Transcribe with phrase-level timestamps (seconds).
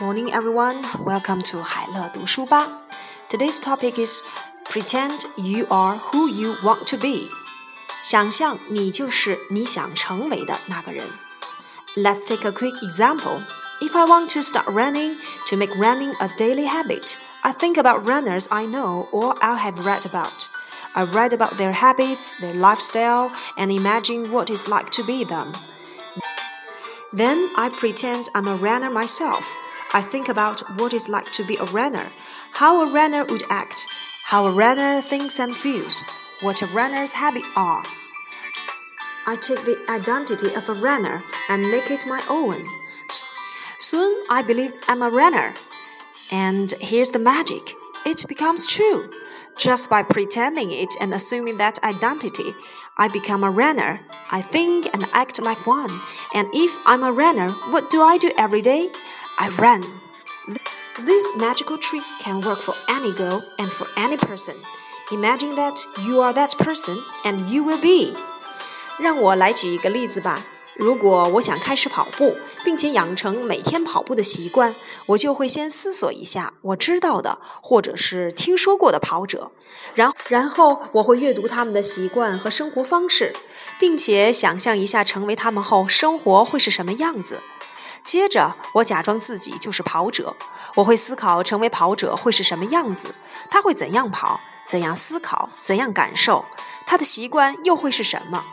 [0.00, 0.82] Morning, everyone.
[1.04, 2.68] Welcome to 海乐读书吧.
[3.28, 4.22] Today's topic is
[4.64, 7.30] pretend you are who you want to be.
[8.02, 11.08] 想象你就是你想成为的那个人。
[11.96, 13.42] Let's take a quick example.
[13.80, 15.16] If I want to start running
[15.48, 19.84] to make running a daily habit, I think about runners I know or I have
[19.84, 20.48] read about.
[20.94, 25.52] I read about their habits, their lifestyle, and imagine what it's like to be them.
[27.12, 29.44] Then I pretend I'm a runner myself.
[29.93, 32.11] I think about what it's like to be a runner,
[32.53, 33.87] how a runner would act,
[34.25, 36.03] how a runner thinks and feels,
[36.41, 37.83] what a runner's habits are.
[39.27, 42.65] I take the identity of a runner and make it my own.
[43.79, 45.53] Soon I believe I'm a runner.
[46.31, 47.73] And here's the magic
[48.05, 49.11] it becomes true.
[49.57, 52.55] Just by pretending it and assuming that identity,
[52.97, 53.99] I become a runner.
[54.31, 55.99] I think and act like one.
[56.33, 58.89] And if I'm a runner, what do I do every day?
[59.41, 59.83] I run.
[61.03, 64.53] This magical trick can work for any girl and for any person.
[65.11, 68.15] Imagine that you are that person and you will be.
[68.99, 70.45] 让我来举一个例子吧。
[70.75, 74.75] 如果我想开始跑步，并且养成每天跑步的习惯，
[75.07, 79.49] 我就会先思索一下我知道的或者是听说过的跑者，
[79.95, 83.33] 然然后我会阅读他们的习惯和生活方式，
[83.79, 87.41] 并且想象一下成为他们后生活会是什么样子。
[88.03, 90.35] 接着，我假装自己就是跑者，
[90.75, 93.15] 我会思考成为跑者会是什么样子，
[93.49, 96.45] 他会怎样跑，怎样思考，怎样感受，
[96.85, 98.43] 他的习惯又会是什么。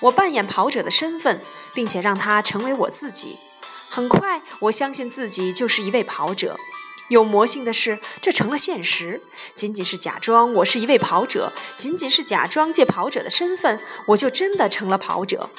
[0.00, 1.42] 我扮演跑者的身份，
[1.74, 3.38] 并且让他成为我自己。
[3.88, 6.56] 很快，我相信自己就是一位跑者。
[7.08, 9.22] 有魔性的是，这成了现实。
[9.54, 15.50] 仅仅是假装我是一位跑者，仅仅是假装借跑者的身份，我就真的成了跑者。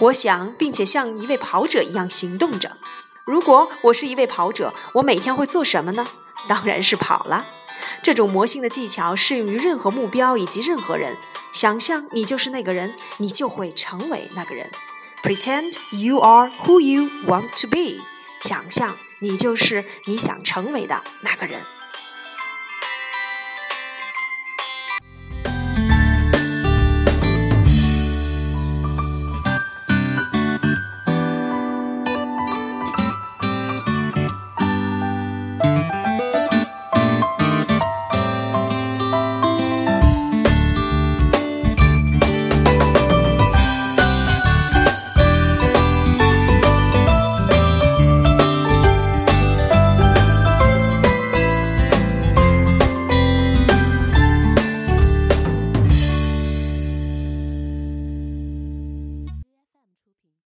[0.00, 2.76] 我想，并且像一位跑者一样行动着。
[3.24, 6.06] 如果我是一位跑者，我每天会做什么呢？
[6.48, 7.44] 当然是跑了。
[8.02, 11.16] 这种魔性的技巧适用于任何目标以及任何人。
[11.52, 14.70] 想象你就是那个人，你就会成为那个人。
[15.22, 18.02] Pretend you are who you want to be。
[18.40, 21.60] 想象你就是你想成为的那个人。